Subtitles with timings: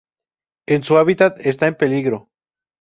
[0.65, 2.29] En su hábitat está en peligro.